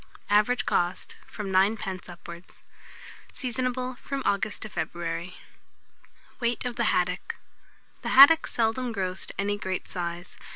[0.31, 2.09] Average cost, from 9d.
[2.09, 2.59] upwards.
[3.31, 5.37] Seasonable from August to February.
[6.39, 7.35] WEIGHT OF THE HADDOCK.
[8.01, 10.37] The haddock seldom grows to any great size.